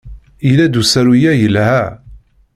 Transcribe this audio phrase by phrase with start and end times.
[0.47, 1.79] Yella-d usaru-a yelha.